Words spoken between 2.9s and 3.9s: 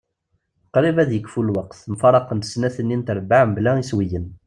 n trebbaɛ mebla